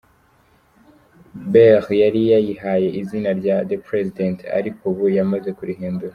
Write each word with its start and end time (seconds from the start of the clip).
Bere 1.51 1.93
yari 2.03 2.21
yayihaye 2.31 2.87
izina 3.01 3.29
rya 3.39 3.57
"The 3.69 3.77
President" 3.87 4.37
ariko 4.57 4.81
ubu 4.89 5.05
yamaze 5.17 5.49
kurihindura. 5.57 6.09